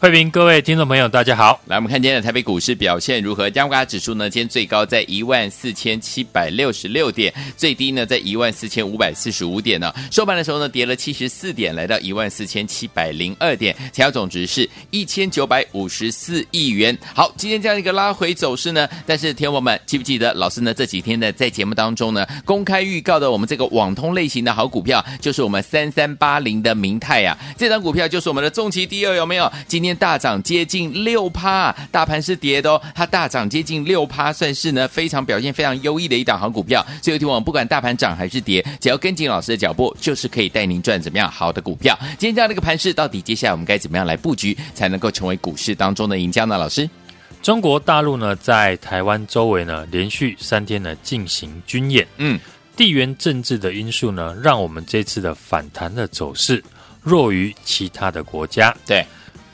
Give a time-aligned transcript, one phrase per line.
[0.00, 1.60] 欢迎各位听众朋友，大家好。
[1.66, 3.50] 来，我们看今天的台北股市表现如何？
[3.50, 9.92] 加权指数呢，今天最高在一万四千七百六十六点，最低呢在一万四千五百四十五点呢。
[10.12, 16.96] 收盘的时候呢，跌了七十四点，来到一万四千七百零二点，成交总值是一千九百五十四亿元。
[17.12, 29.52] 好，今天这样一个拉回走势呢，但是听友们记不记得老师呢这几天呢在节目当中呢公开预告的我们这个网通类型的好股票，就是我们三三八零的明泰呀、啊，这张股票就是我们的重旗第二，有没有？
[29.66, 29.87] 今天。
[29.96, 36.84] 大涨接近六趴，大盘是跌的哦，它大涨接近六趴，算是呢非常表现非常优异的一档好股票。
[37.02, 41.98] 所以有听我们不管大盘涨还是跌，只要跟紧老师的脚步，就是可以带您赚怎么样好的股票。
[42.18, 46.58] 今天这样的一个盘势，到底接下来我们该怎么样来布局，才能够成为股市当中的赢家呢？
[46.58, 46.88] 老师，
[47.42, 52.38] 中国大陆呢在台湾周围呢连续三天呢进行军演，嗯，
[52.76, 56.62] 地缘政治的因素呢，让我们这次的反弹的走势
[57.02, 59.04] 弱于其他的国家，对。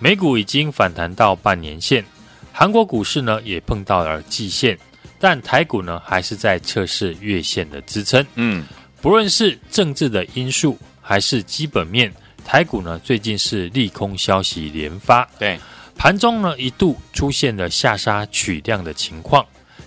[0.05, 2.05] 美股已经反弹到半年线，
[2.53, 4.79] 韩国股市呢也碰到了季线，
[5.19, 8.23] 但台股呢还是在测试月线的支撑。
[8.35, 8.67] 嗯，
[9.01, 12.13] 不论是政治的因素还是基本面，
[12.45, 15.27] 台股呢最近是利空消息连发。
[15.39, 15.59] 对，
[15.97, 19.43] 盘中呢一度出现了下杀取量的情况，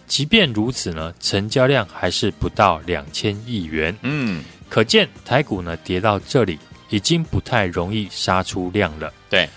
[0.08, 3.96] 即便如此呢，成交量还是不到两千亿元。
[4.02, 6.58] 嗯，可见台股呢跌到这里，
[6.90, 9.14] 已经不太容易杀出量了。
[9.30, 9.48] 对。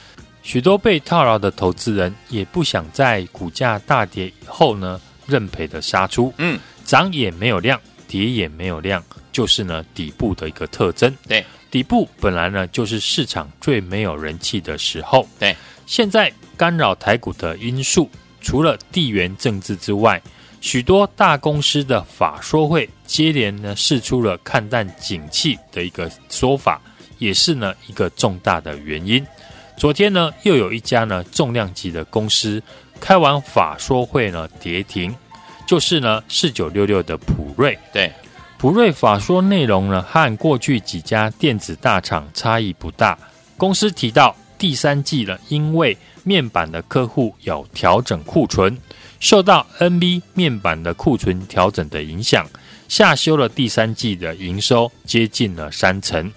[0.42, 11.14] 许多被套牢的投资人也不想在股价大跌以后呢认赔的杀出，嗯，涨也没有量，跌也没有量，就是呢底部的一个特征。
[11.28, 15.28] 对，底部本来呢就是市场最没有人气的时候。
[15.38, 15.54] 对，
[15.86, 20.20] 现在干扰台股的因素，除了地缘政治之外，
[20.60, 26.80] 许多大公司的法说会接连呢释出了看淡景气的一个说法，
[27.18, 29.24] 也是呢一个重大的原因。
[29.80, 32.62] 昨天呢，又有一家呢重量级的公司
[33.00, 35.16] 开完法说会呢跌停，
[35.66, 37.78] 就是呢四九六六的普瑞。
[37.90, 38.12] 对，
[38.58, 43.18] 普瑞法说内容呢和过去几家电子大厂差异不大。
[43.56, 48.76] 公司提到第三季呢，因为面板的客户有调整库存，
[49.18, 52.46] 受到 NB 面板的库存调整的影响，
[52.86, 56.30] 下修了第三季的营收接近了三成。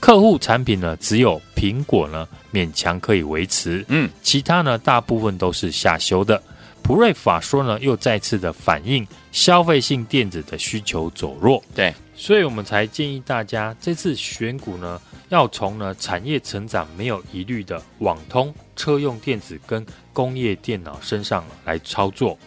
[0.00, 6.40] 客户产品呢，只有苹果呢勉强可以维持，嗯，其他呢大部分都是下修的。
[6.82, 14.98] 普瑞法说呢，又再次的反映消费性电子的需求走弱，对，所以我们才建议大家这次选股呢，
[15.28, 19.84] 要从呢产业成长没有疑虑的网通、车用电子跟
[20.14, 22.38] 工业电脑身上来操作。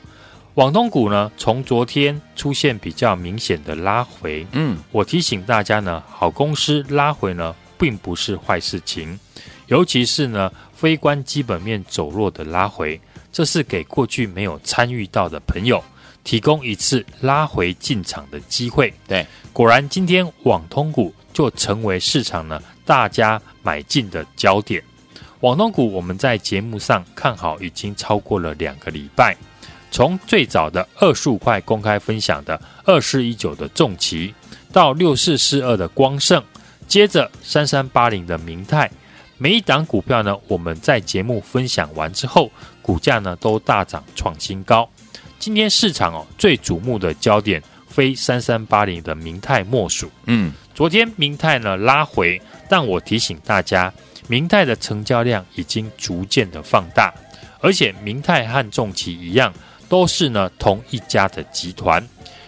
[0.56, 4.46] 网通股呢，从昨天出现比较明显的拉回。
[4.52, 9.18] 嗯，我提醒大家呢，好公司拉回呢，并不是坏事情，
[9.68, 13.00] 尤其是呢，非关基本面走弱的拉回，
[13.32, 15.82] 这是给过去没有参与到的朋友
[16.26, 18.94] 提供一次拉回进场的机会。
[19.08, 24.84] 对，果然今天网通股就成为市场呢大家买进的焦点。
[25.40, 29.38] 网通股我们在节目上看好已经超过了两个礼拜。
[29.92, 34.34] 从最早的二十五块公开分享的二四一九的重旗，
[34.72, 36.42] 到六四四二的光盛，
[36.88, 38.90] 接着三三八零的明泰，
[39.38, 42.50] 每一档股票呢，我们在节目分享完之后，
[42.82, 44.90] 股价呢都大涨创新高。
[45.38, 50.10] 今天市场哦最瞩目的焦点，非三三八零的明泰莫属。
[50.26, 53.94] 嗯，昨天明泰呢拉回，但我提醒大家，
[54.28, 57.14] 明泰的成交量已经逐渐的放大，
[57.60, 59.54] 而且明泰和重旗一样。
[59.92, 62.02] 都是呢同一家的集团，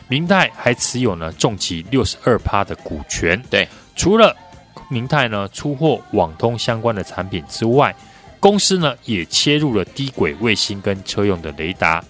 [0.08, 3.44] 明泰还持有呢重骑六十二趴的股权。
[3.50, 3.68] 对，
[3.98, 4.34] 除了
[4.88, 7.94] 明泰呢出货网通相关的产品之外，
[8.40, 12.02] 公司呢也切入了低轨卫星跟车用的雷达，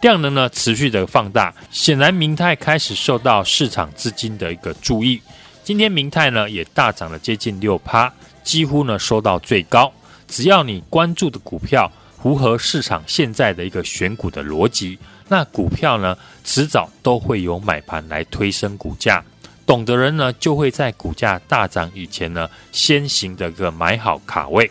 [0.00, 1.54] 量能呢持续的放大。
[1.70, 5.22] 显然，明泰开始受到市场资金的一个注意。
[5.62, 9.92] 今天明泰呢也大涨了接近六趴，几乎呢收到最高。
[10.26, 11.88] 只要你关注的股票，
[12.22, 19.24] 符合市场现在的一个选股的逻辑，那股票呢，迟早都会有买盘来推升股价。
[19.64, 24.70] 懂的人呢，就会在股价大涨以前呢，先行的个买好卡位。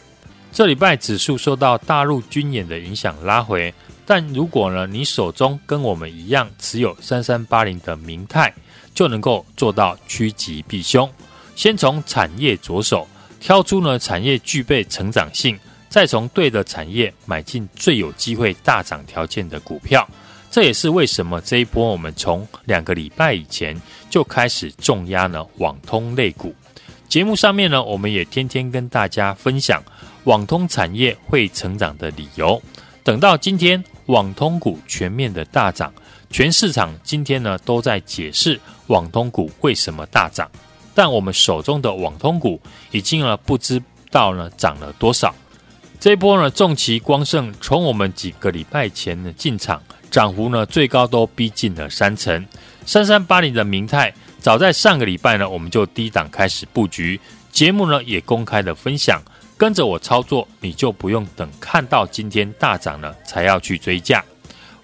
[0.52, 3.74] 这礼拜指数受到大陆军演的影响拉回，
[4.06, 8.54] 但如果呢，你手中跟我们一样持有三三八零的明泰，
[8.94, 11.10] 就能够做到趋吉避凶。
[11.56, 13.08] 先从产业着手，
[13.40, 15.58] 挑出呢产业具备成长性，
[15.90, 20.08] 再从对的产业买进最有机会大涨条件的股票。
[20.52, 26.54] 这也是为什么这一波我们从两个礼拜以前就开始重压呢网通类股。
[27.08, 29.84] 节目上面呢，我们也天天跟大家分享
[30.26, 32.62] 网通产业会成长的理由。
[33.04, 35.92] 等到今天网通股全面的大涨，
[36.30, 40.50] 全市场今天呢都在解释网通股为什么大涨，
[40.94, 42.60] 但我们手中的网通股
[42.92, 43.82] 已经呢不知
[44.12, 45.34] 道呢涨了多少。
[46.00, 49.82] 这一波呢，重旗光盛从我们几个礼拜前呢进场。
[50.10, 52.44] 涨幅呢，最高都逼近了三成。
[52.86, 57.20] 三三八零的明泰，早在上个礼拜呢，我们就低档开始布局，
[57.52, 59.22] 节目呢也公开的分享，
[59.58, 64.24] 跟着我操作，你就不用等看到今天大涨了才要去追价。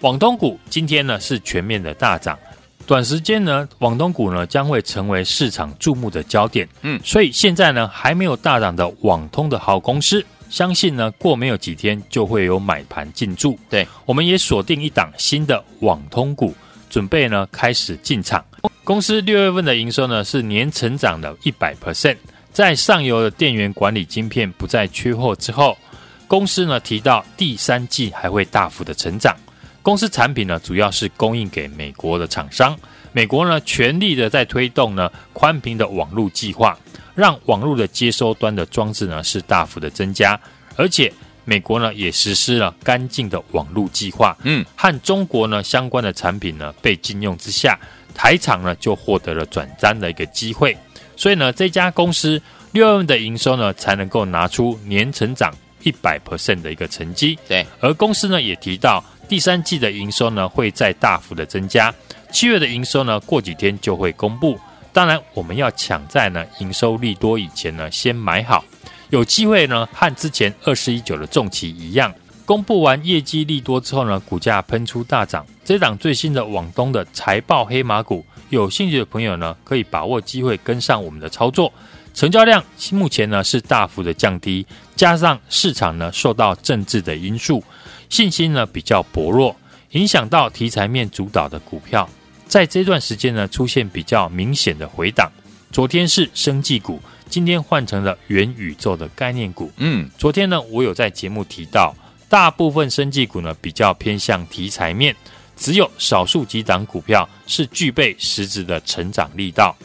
[0.01, 2.37] 网通股今天呢是全面的大涨，
[2.85, 6.67] 短时间呢，网通股呢将会成为市场注目的焦点。
[6.81, 10.23] 嗯，所以现在呢还没有大涨的网通的好公司。
[10.55, 13.59] 相信呢，过没有几天就会有买盘进驻。
[13.69, 16.55] 对，我们也锁定一档新的网通股，
[16.89, 18.41] 准备呢开始进场。
[18.85, 22.15] 公司六月份的营收呢是年成长的一百 percent，
[22.53, 25.77] 在上游的电源管理晶片不再缺货之后，
[26.25, 29.35] 公司呢提到第三季还会大幅的成长。
[29.81, 32.79] 公司产品呢主要是供应给美国的厂商，
[33.11, 36.79] 美国呢全力的在推动呢宽频的网络计划。
[37.15, 40.39] 让网络的接收端的装置呢是大幅的增加，
[40.75, 41.11] 而且
[41.45, 47.79] 美国呢也实施了干净的网络计划，嗯，和中国呢相关的产品呢被禁用之下，
[48.13, 50.77] 台厂呢就获得了转单的一个机会，
[51.15, 52.41] 所以呢这家公司
[52.71, 55.53] 六月份的营收呢才能够拿出年成长
[55.83, 61.93] 一百 percent 的一个成绩，对，而公司呢也提到第三季的营收呢会再大幅的增加，
[62.31, 64.59] 七月的营收呢过几天就会公布。
[64.95, 68.63] 当然，我们要抢在呢营收利多以前呢先买好，
[69.09, 72.13] 有机会呢和之前二四一九的重奇一样，
[72.45, 75.45] 公布完业绩利多之后呢，股价喷出大涨。
[75.65, 81.69] 这档最新的往东的财报黑马股，有兴趣的朋友呢可以把握机会跟上我们的操作。
[82.13, 82.63] 成交量
[82.93, 84.65] 目前呢是大幅的降低，
[84.95, 87.61] 加上市场呢受到政治的因素，
[88.09, 89.53] 信心呢比较薄弱，
[89.91, 92.09] 影响到题材面主导的股票。
[92.47, 95.31] 在这段时间呢，出现比较明显的回档。
[95.71, 99.71] 昨天是生技股，今天换成了元宇宙的概念股。
[99.77, 101.93] 嗯，昨天呢，我有在节目提到，
[102.29, 105.13] 大部分生技股呢比较偏向题材面，
[105.57, 109.75] 只有少数几档股票是具备实质的成长力道。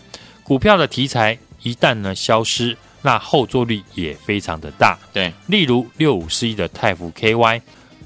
[0.44, 4.96] 股票的题材一旦呢消失，那后坐力也非常的大。
[5.12, 7.62] 对，例如六五四一的泰福 KY，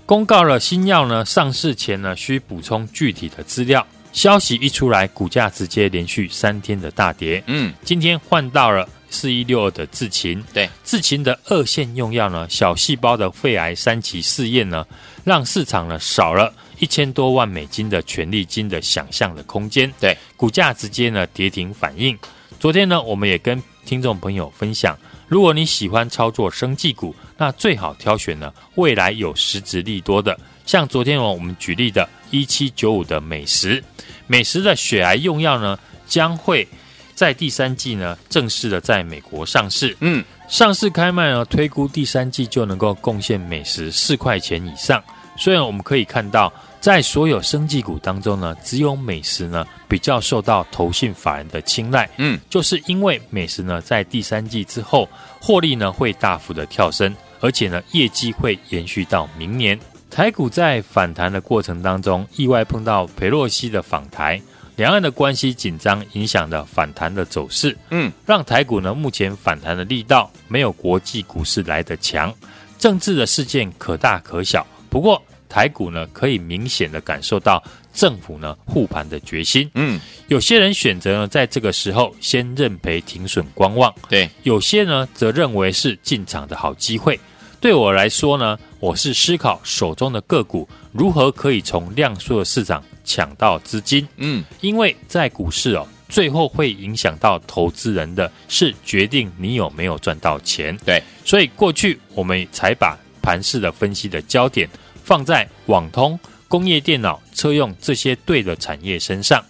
[0.06, 3.86] 公告了新药呢上市前呢需补充具体的资料。
[4.14, 7.42] 消息一出来，股价直接连续三天的大跌。
[7.48, 10.42] 嗯，今天换到了四一六二的智勤。
[10.54, 14.86] 对，智勤的二线用药呢，小细胞的肺癌三期试验呢，
[15.24, 19.92] 让市场呢少了一千多万美金的权利金的想象的空间。
[20.00, 22.16] 对，股价直接呢跌停反应。
[22.60, 33.82] 昨天呢，我们也跟听众朋友分享，如果你喜欢操作生技股，那最好挑选呢未来有实质利多的，像昨天我们举例的一七九五的美食。
[34.26, 36.66] 美食的血癌用药呢，将会
[37.14, 39.94] 在第三季呢正式的在美国上市。
[40.00, 45.02] 嗯，上市开卖呢，推估第三季就能够贡献美食四块钱以上。
[45.36, 52.08] 虽然我们可以看到，在所有生技股当中呢，只有美食呢比较受到投信法人的青睐。
[52.16, 55.06] 嗯，就是因为美食呢在第三季之后
[55.38, 59.78] 获利呢会大幅的跳升，而且呢业绩会延续到明年。
[60.14, 64.40] 台股在反弹的过程当中，意外碰到裴洛西的访台，
[64.76, 67.76] 两岸的关系紧张，影响了反弹的走势。
[67.90, 72.32] 嗯，让台股呢目前反弹的力道没有国际股市来得强。
[72.78, 77.60] 政治的事件可大可小，不过台股呢可以明显的感受到
[77.92, 79.68] 政府呢护盘的决心。
[79.74, 87.18] 嗯，有些人选择呢在这个时候先认赔停损观望，对，有些呢则认为是进场的好机会。
[87.64, 94.06] 对我来说呢，我是思考手中的个股如何可以从量缩的市场抢到资金。
[94.18, 100.76] 嗯，因为在股市哦，最后会影响到投资人的是决定你有没有赚到钱。
[100.84, 104.68] 对，所以过去我们才把盘市的分析的焦点
[105.02, 109.42] 放在网通、工业电脑、车用这些对的产业身上。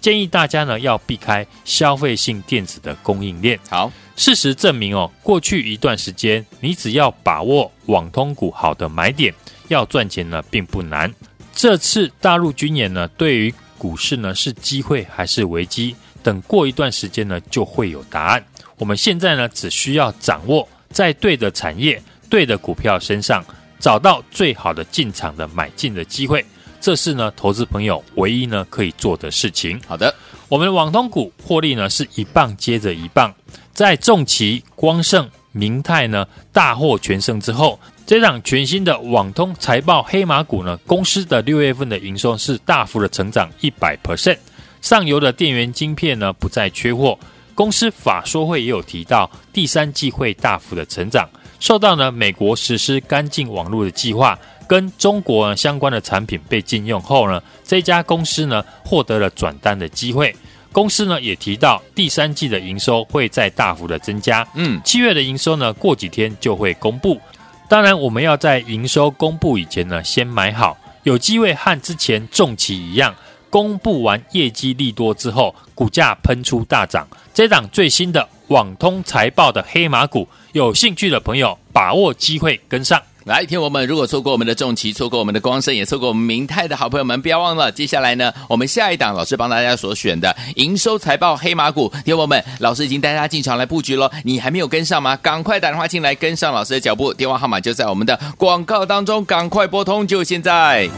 [0.00, 3.56] 建议大家呢要避开消费性电子的供应链。
[3.68, 9.32] 好，事实证明哦，过去一段时间，你只要把握网通股好的买点，
[9.68, 11.10] 要赚钱呢并不难。
[11.54, 15.96] 这次大陆军演呢，对于股市呢是机会还是危机？
[16.22, 18.44] 等过一段时间呢就会有答案。
[18.76, 23.42] 我们现在呢只需要掌握在对的产业、对的股票身上，
[23.78, 26.44] 找到最好的进场的买进的机会。
[26.80, 29.80] 这是呢投资朋友唯一呢可以做的事情。
[29.86, 30.14] 好的，
[30.48, 33.32] 我们网通股获利呢是一棒接着一棒，
[33.74, 37.78] 在重旗、光盛、明泰呢大获全胜之后。
[38.06, 44.36] 这档全新的网通财报黑马股呢，公司的六月份的营收是大幅的成长一百 percent，
[44.80, 47.16] 上游的电源晶片呢不再缺货，
[47.54, 51.28] 公司法说会也有提到第三季会大幅的成长，
[51.60, 54.36] 受到呢美国实施干净网络的计划
[54.70, 60.32] 跟中国相关的产品被禁用后呢，这家公司呢获得了转单的机会，
[60.70, 67.20] 公司呢也提到第三季的营收会再大幅的增加，嗯，七月的营收呢过几天就会公布。
[67.68, 73.12] 当然，我们要在营收公布以前呢，先买好，有机会和之前重企一样，
[73.50, 77.04] 公布完业绩利多之后，股价喷出大涨。
[77.34, 83.02] 这档最新的网通财报的黑马股，有兴趣的朋友把握机会跟上。
[83.24, 95.14] 来，听我们，如果错过我们的重旗，错过我们的光圣，也错过我们明泰的好朋友们，不要忘了，接下来呢，我们下一档老师帮大家所选的营收财报黑马股，听我们，老师已经带大家进场来布局了，你还没有跟上吗？
[95.16, 100.88] 赶快打电话进来跟上老师的脚步，电话号码就在我们的广告当中，赶快拨通，就现在。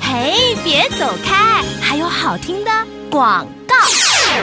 [0.00, 2.70] 嘿，别走开，还有好听的
[3.10, 3.74] 广告。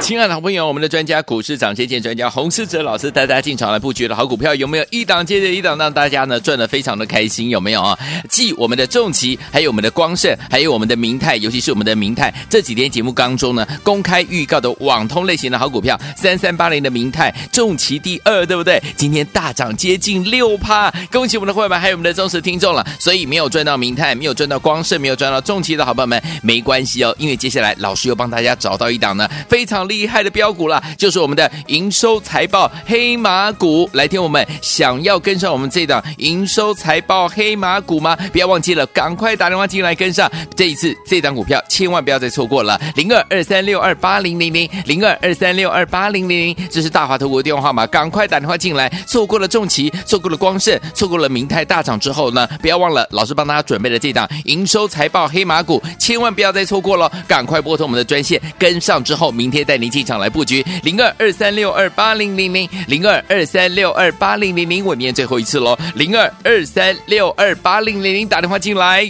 [0.02, 7.50] 亲爱的好朋友，我们的专家股市涨跌见专家洪世哲老师带大家进场来布局的好股票，有没有一档接着一档，让大家呢赚的非常的开心？
[7.50, 7.98] 有没有啊？
[8.30, 18.82] 继我们的重旗，还有我们的光盛，还有我们的明泰，尤其是我们的明泰，这几天节目当中呢公开预告的网通类型的好股票，三三八零的明泰，重旗第二，对不对？
[18.96, 22.86] 今天大涨接近六趴，恭喜我们的会员还有我们的忠实听众了。
[23.00, 29.79] 所以没有赚到明泰，没有赚到光盛，没有赚到重旗的好朋友们，没关系哦，因为接下来老师又帮大家找到一档呢非常。
[29.88, 33.90] 厉害的标股了，就是我们的营收财报黑马股。
[33.94, 38.16] 来听我们想要跟上我们这档营收财报黑马股吗？
[38.32, 40.30] 不要忘记了，赶快打电话进来跟上。
[40.56, 48.90] 这一次这档股票千万不要再错过了，零二二三六二八零零零零二二三六二八零零零，这是大华投顾的电话号码，赶快打电话进来。
[49.08, 69.04] 错过了重旗，错过了光盛，错过了明泰大涨之后呢，不要忘了老师帮大家准备的这档营收财报黑马股，千万不要再错过了，赶快拨通我们的专线跟上之后，明天带您进场来布局零二二三六二八零零零零二二三六二八零零零，我念最后一次喽，零二二三六二八零零零，打电话进来。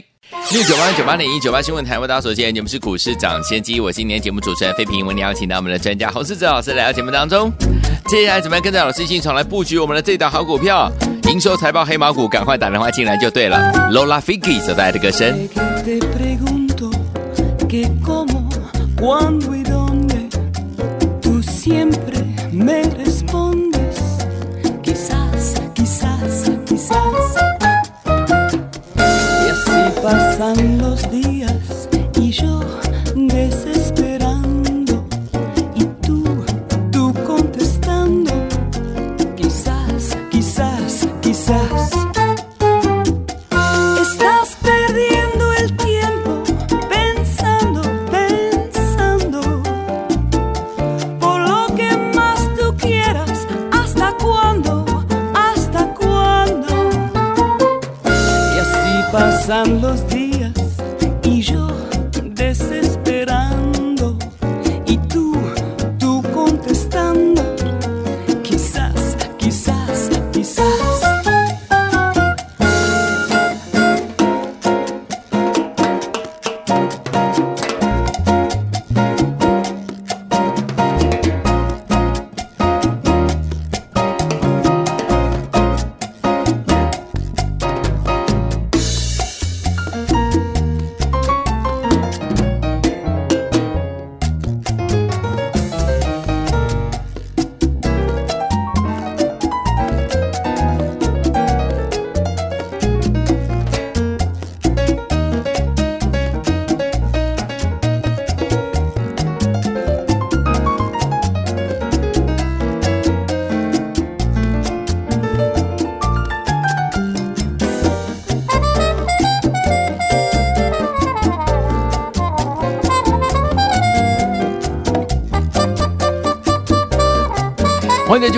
[0.51, 7.49] 六九八九八零一九八新闻台为大家所见，节目是股市涨先机，我今年节目主持人费平，为您邀请到我们的专家洪士哲老师来到节目当中。
[8.07, 10.91] 接下来怎么样跟着老师进场来布局我们的这档好股票？
[11.31, 13.71] 营收财报黑马股，赶快打电话进来就对了。
[13.93, 15.47] Lola Fiki 所带来的歌声。
[21.69, 23.97] siempre me respondes,
[24.81, 27.25] quizás, quizás, quizás.
[29.43, 30.78] Y así pasan
[59.49, 59.88] pensando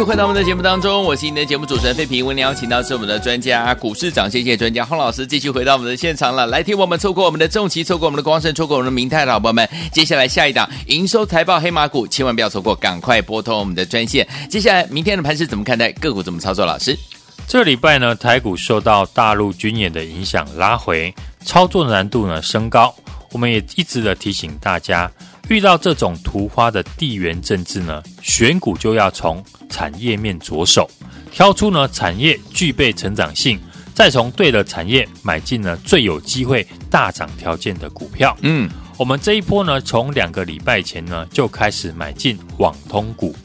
[0.02, 2.26] 续回到我们的节目当中，我是您的节目主持人费平。
[2.26, 6.48] 为您邀请到是我们的专家，股市涨跌专家洪老师，继续回到我们的现场了。
[6.48, 14.28] 来听我们错过我们的重旗，错过我们的光盛，错过我们的明泰的好朋友们，接下来下一档营收财报黑马股，千万不要错过，赶快拨通我们的专线。
[14.50, 15.92] 接下来明天的盘势怎么看待？
[15.92, 16.66] 个股怎么操作？
[16.66, 16.98] 老师，
[17.48, 21.14] 这礼拜呢，台股受到大陆军演的影响，拉回，
[21.46, 22.92] 操作难度呢升高。
[23.32, 25.12] 我们也一直的提醒大家。
[25.52, 30.90] 遇到这种突发的地缘政治呢，选股就要从产业面着手，
[31.30, 33.60] 挑出呢产业具备成长性，
[33.94, 38.34] 再从对的产业买进呢最有机会大涨条件的股票。
[38.44, 43.36] 嗯，我们这一波呢，从两个礼拜前呢就开始买进网通股，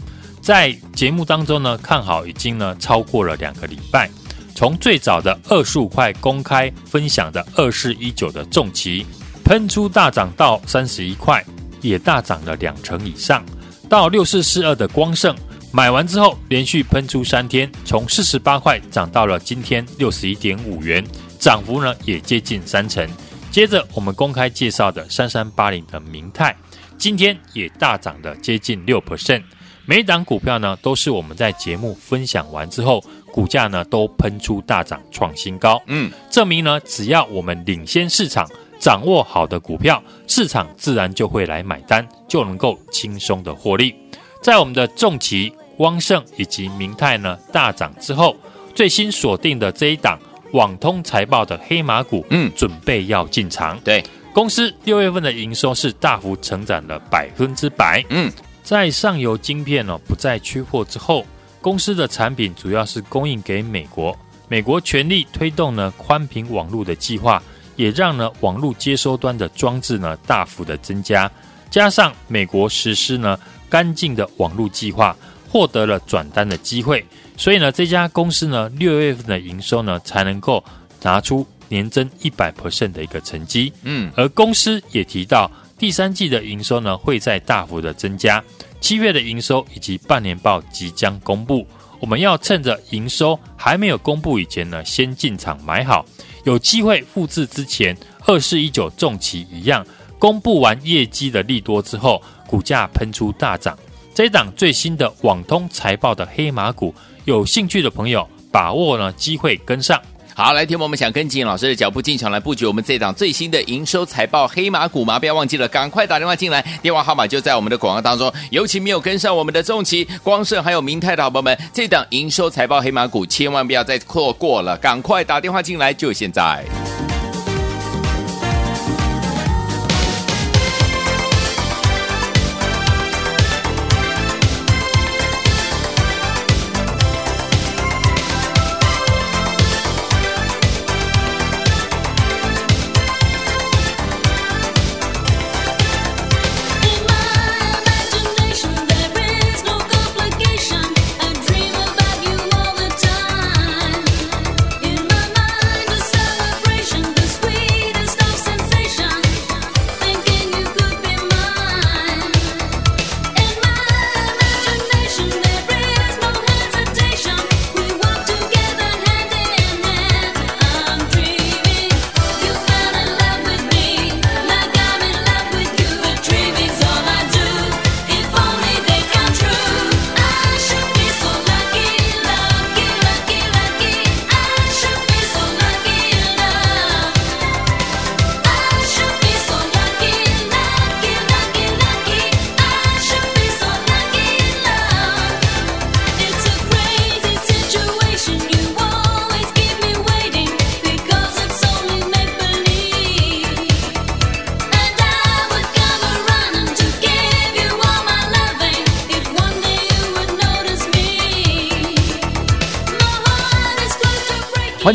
[0.41, 4.09] 在节目当中呢看好已经呢超过了两个礼拜，
[4.55, 9.05] 从最早的二十五块公开分享的二四一九的重旗
[9.43, 11.45] 喷出大涨到三十一块。
[11.81, 13.45] 也大涨了两成以上，
[13.89, 15.35] 到六四四二的光盛
[15.73, 21.05] 买完之后，连续喷出三天，从四十八块涨到了今天六十一点五元，
[21.39, 23.07] 涨幅呢也接近三成。
[23.51, 26.57] 接着我们公开介绍的三三八零的明泰，
[26.97, 29.43] 今天也大涨了接近六 percent。
[29.85, 35.81] 每一档股票呢都是我们在节目分享完之后，股价呢都喷出大涨创新高。
[35.87, 38.49] 嗯，证明呢只要我们领先市场。
[38.87, 43.93] 掌握好的股票，市场自然就会来买单，就能够轻松的获利。
[44.41, 48.37] 在我们的重旗、汪盛以及明泰呢大涨之后，
[48.77, 50.17] 最新锁定的这一档
[50.53, 53.77] 网通财报的黑马股，嗯，准备要进场。
[53.81, 58.05] 对，公司六月份的营收是大幅成长了百分之百。
[58.11, 58.31] 嗯，
[58.63, 61.27] 在上游晶片呢不再缺货之后，
[61.61, 64.17] 公司的产品主要是供应给美国，
[64.47, 67.43] 美国全力推动呢宽频网络的计划。
[67.77, 71.31] 也让呢网络接收端的装置呢大幅的增加，
[71.71, 75.17] 加上美国实施呢干净的网络计划，
[75.49, 77.05] 获得了转单的机会，
[77.37, 80.63] 所以呢这家公司呢六月份的营收呢才能够
[81.03, 83.73] 拿出年增一百 percent 的一个成绩。
[83.83, 88.43] 嗯，而公司也提到第三季的营收呢会在大幅的增加，
[88.81, 91.67] 七月的营收以及半年报即将公布，
[92.01, 96.07] 我们要趁着营收还没有公布以前呢先进场买好。
[96.47, 99.85] 有机会复制之前二四一九重骑一样，
[100.17, 103.77] 公布完业绩的利多之后，股价喷出大涨。
[104.15, 110.01] 这一档最新的网通财报的黑马股，有兴趣的朋友把握呢机会跟上。
[110.39, 115.19] 好，来听我们想跟紧老师的脚步进场来布局我们这档最新的营收财报黑马股吗？
[115.19, 118.31] 不要忘记了，赶快打电话进来，电话号码就在我们的广告当中。
[118.51, 126.63] 尤其没有跟上我们的重旗、光盛还有明泰的好朋友们，这档营收财报黑马股千万不要再错过了，赶快打电话进来，就现在。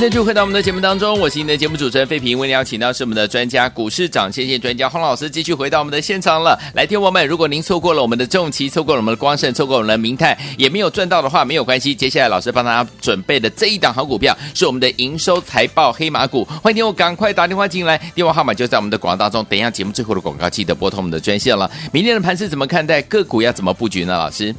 [0.05, 2.39] 迎继续回到我们的节目当中，我是您的节目主持人费平。
[2.39, 6.57] 为您邀请到是我们的专家，股市涨先线专家洪老师，继续回到我们的现场了。
[6.73, 11.93] 来听我们，如果您错过了我们的重旗，错过了我们的光盛，错过了我们的明泰，也没有赚到的话，没有关系。
[11.93, 16.43] 接下来老师帮大家准备的这一档好股票，是我们的营收财报黑马股。
[16.45, 19.45] 欢迎听我赶快打电话进来，电话号码就在我们的广告当中。
[19.47, 21.69] 等一下节目最后的广告，记得拨通我们的专线了。
[21.91, 23.03] 明天的盘是怎么看待？
[23.03, 24.13] 个股要怎么布局呢？
[24.17, 24.55] 老师？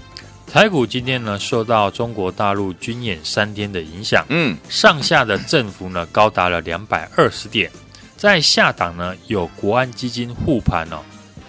[0.47, 7.71] 台股今天呢，受到中国大陆军演三天的影响，嗯，上下的振幅呢高达了两百二十点，
[8.19, 10.99] 在下档呢有国安基金护盘哦，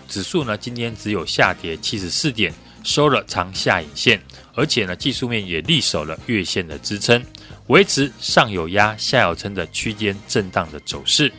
[0.07, 2.53] 指数呢今天只有下跌七十四点，
[2.83, 4.21] 收了长下影线，
[4.55, 7.21] 而且呢，技术面也力守了月线的支撑，
[7.67, 11.31] 维持上有压、下有撑的区间震荡的走势。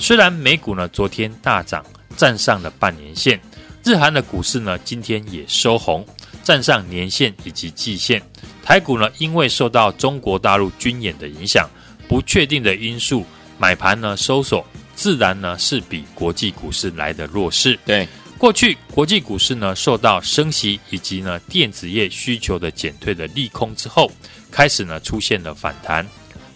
[0.00, 3.40] 虽然美股呢昨天大涨，站上了半年线，
[3.84, 6.04] 日韩的股市呢今天也收红，
[6.46, 8.22] 站上年线以及季线。
[8.62, 11.68] 台股呢因为受到中国大陆军演的影响，
[12.06, 13.26] 不确定的因素，
[13.58, 17.76] 买盘呢收缩，自然呢是比国际股市来的弱势。
[17.84, 18.06] 对，
[18.38, 24.08] 过去国际股市呢受到升息以及呢电子业需求的减退的利空之后，
[24.48, 26.06] 开始呢出现了反弹，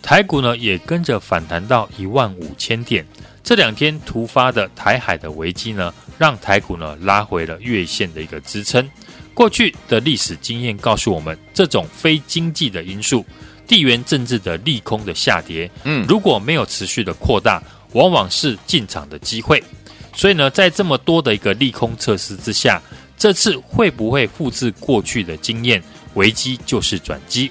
[0.01, 3.05] 台股呢也跟着反弹到一万五千点。
[3.43, 8.89] 这两天突发的台海的危机呢，让台股呢拉回了月线的一个支撑。
[9.41, 13.25] 过去的历史经验告诉我们，这种非经济的因素、
[13.67, 19.65] 地缘政治的利空的下跌，嗯，如果没有持续的扩大，往往是进场的机会。
[20.15, 22.83] 所以呢，在这么多的一个利空测试之下，
[23.17, 25.83] 这次会不会复制过去的经验？
[26.17, 27.51] 危机就是转机。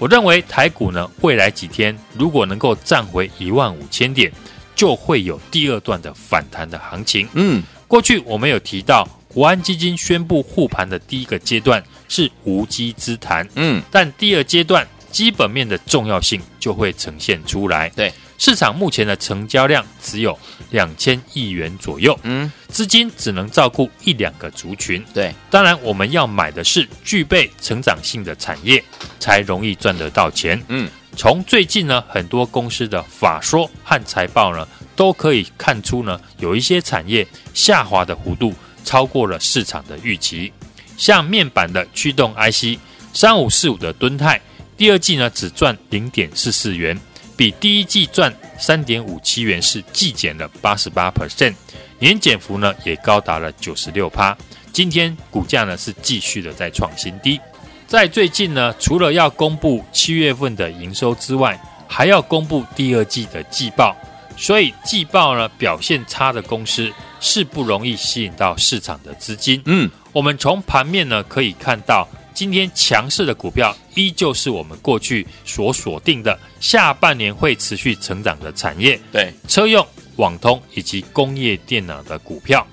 [0.00, 4.32] 我认为台股呢，未来几天如果能够站回一万五千点。
[4.74, 7.28] 就会有第二段的反弹的行情。
[7.32, 13.48] 嗯，过去我们有提到，国安基金宣布护盘的第一个阶段是无稽之谈。
[13.54, 17.88] 嗯，但第二阶段基本面的重要性就会呈现出来。
[17.90, 20.36] 对，市场目前的成交量只有
[20.70, 22.18] 两千亿元左右。
[22.24, 25.04] 嗯，资金只能照顾一两个族群。
[25.14, 28.82] 对，当然我们要买的是具备成长性的产业，
[29.20, 30.60] 才容易赚得到钱。
[30.66, 30.90] 嗯。
[31.16, 37.24] 从最近呢，很多公司的法说和财报呢，都可以看出呢，有一些产业
[37.54, 38.52] 下滑的幅度
[38.88, 40.50] 超过了市场的预期。
[40.96, 42.78] 像面板的驱动 IC，
[43.12, 44.40] 三五四五的敦泰，
[44.78, 46.98] 第二季呢只赚零点四四元，
[47.36, 51.54] 比第一季赚三点五七元是季减了八十八 percent，
[51.98, 54.34] 年减幅呢也高达了九十六趴。
[54.72, 57.38] 今天股价呢是继续的在创新低。
[57.86, 63.94] 在最近呢，除了要公布七月份的营收之外，还要公布第二季的季报，
[64.36, 69.60] 所以季报呢表现差的公司是不容易吸引到市场的资金。
[69.66, 78.98] 嗯，我们从盘面呢可以看到，今天强势的股票依旧是我们过去所锁定的下半年会持续成长的产业。
[79.12, 82.66] 对，车用、网通以及工业电脑的股票，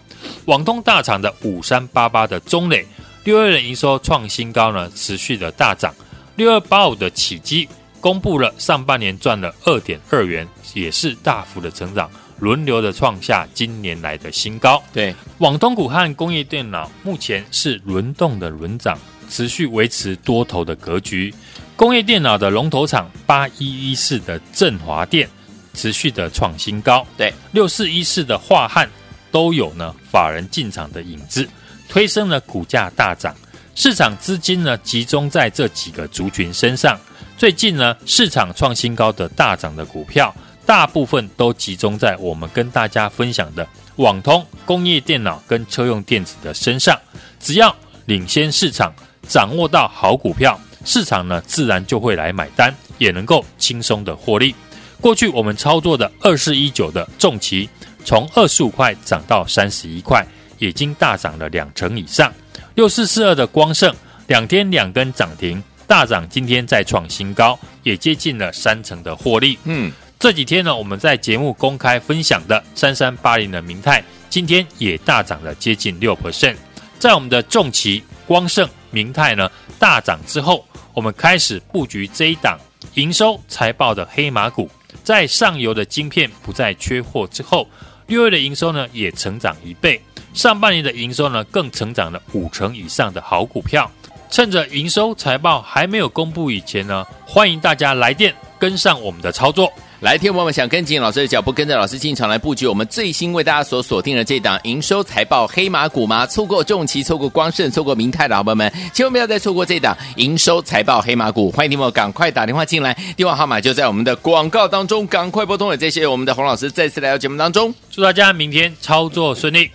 [0.46, 2.86] 网通大厂的五三八八的中磊。
[3.24, 5.92] 六二的营收创新高呢，持续的大涨。
[6.36, 7.68] 六二八五的起机
[8.00, 12.08] 公布了上半年赚了二点二元，也是大幅的成长，
[12.40, 14.82] 轮流的创下今年来的新高。
[14.94, 18.98] 对，网通股和工业电脑目前是轮动的轮涨，
[19.30, 21.34] 持续维持多头的格局。
[21.76, 25.30] 工业电脑的龙头厂八一一四的振华电
[25.74, 27.06] 持续的创新高。
[27.18, 28.90] 对，六四一四的华汉
[29.32, 31.48] 都有呢法人进场的影子。
[31.88, 33.36] 推升了股价大涨，
[33.76, 37.00] 市场资金呢集中在这几个族群身上。
[37.38, 40.34] 最近呢，市场创新高的大涨的股票，
[40.66, 47.00] 大部分都集中在我们跟大家分享的网通、工业电脑跟车用电子的身上。
[47.40, 47.76] 只要
[48.06, 48.94] 领先市场，
[49.28, 54.56] 掌握到好股票，市场呢自然就会来买单，也能够轻松的获利。
[55.02, 57.70] 过去我们操作的二四一九的重骑，
[58.04, 60.26] 从二十五块涨到三十一块。
[60.58, 62.34] 已经大涨了两成以上，
[62.76, 63.94] 六四四二的光盛
[64.28, 69.60] 两天两根涨停大涨，今天再创新高，也接近了三成的获利。
[69.66, 76.56] 嗯，这几天呢，我们在节目公开分享的三三八零的明泰，今天也大涨了接近六 percent。
[76.98, 82.58] 在我们的重骑光盛明泰呢大涨之后，我们开始布局这一档
[82.96, 84.70] 营收财报的黑马股，
[85.04, 87.68] 在上游的晶片不再缺货之后，
[88.08, 90.02] 六月的营收呢也成长一倍。
[90.34, 93.90] 上半年的营收呢，更成长了五成以上的好股票。
[94.32, 99.72] 趁着营收财报还没有公布以前呢，欢迎大家来电跟上我们的操作。
[100.06, 106.28] 来，听众朋友们想跟紧老师的脚步，跟着老师进场来布局我们最新为大家所锁定的这档营收财报黑马股吗？
[106.28, 111.50] 错过重骑，错过光圣，错过明泰的好朋友们，千万不要再错过这档营收财报黑马股。
[111.50, 115.76] 欢迎听众赶快打电话进来，电话号码就在我们的广告当中，赶快拨通了。
[115.76, 119.72] 这些我们的洪老师再次来到节目当中，祝大家明天操作顺利。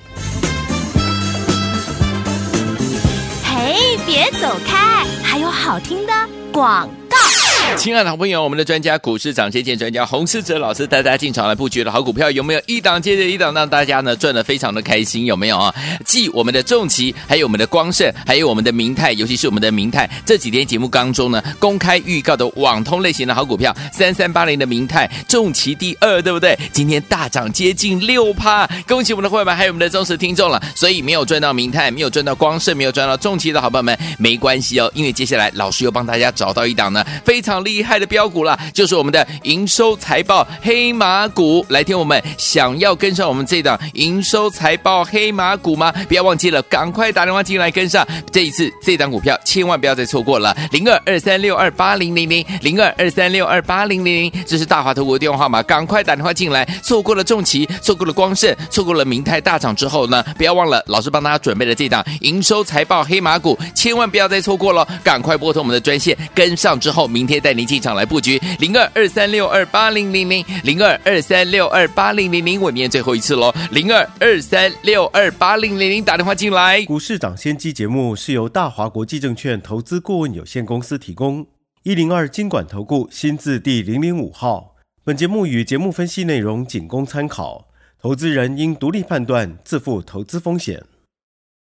[3.43, 6.13] 嘿别走开，还有好听的
[6.53, 6.89] 广。
[7.77, 15.25] 亲爱的好朋友，我们的专家股市涨先见专家洪世哲老师带大家进场来布局的好股票，有没有一档接着一档，让大家呢赚得非常的开心？
[15.25, 15.75] 有没有啊？
[16.05, 26.59] 继我们的重旗，还有我们的光盛，还有我们的明泰，尤其是我们的明泰，这几天节目当中呢公开预告的网通类型的好股票，三三八零的明泰，重旗第二，对不对？
[26.73, 30.61] 今天大涨接近六趴，恭喜我们的会员，还有我们的忠实听众了。
[30.75, 41.65] 所以没有赚到明泰，没有赚到光盛，没有赚到重旗的好朋友们，没关系哦，因为接下来老师又帮大家找到一档呢非常厉害的标股了，就是我们的营收财报黑马股。
[41.69, 45.93] 来听我们想要跟上我们这档营收财报黑马股吗？
[46.09, 48.07] 不要忘记了，赶快打电话进来跟上。
[48.33, 56.65] 这一次这档股票千万不要再错过了，零二二三六二八零零零零二二三六二八零零零，这是大华投顾的电话号码，赶快打电话进来。
[56.83, 76.85] 错过了重旗，错过了光盛，错过了明泰大涨之后呢，不要忘了老师帮大家准备的这档营收财报黑马股，千万不要再错过了，赶快拨通我们的专线跟上之后，明天再带您进场来布局零二二三六二八零零零零二二三六二八零零零，我念最后一次喽，零二二三六二八零零零，打电话进来。
[76.85, 81.45] 股市涨先机节目是由大华国际证券投资顾问有限公司提供，
[81.83, 84.77] 一零二经管投顾新字第零零五号。
[85.03, 87.67] 本节目与节目分析内容仅供参考，
[88.01, 90.85] 投资人应独立判断，自负投资风险。